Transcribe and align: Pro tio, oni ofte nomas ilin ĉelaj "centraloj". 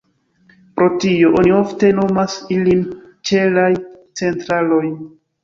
Pro 0.77 0.87
tio, 1.03 1.29
oni 1.41 1.53
ofte 1.57 1.91
nomas 1.99 2.39
ilin 2.57 2.81
ĉelaj 3.33 3.69
"centraloj". 3.93 4.83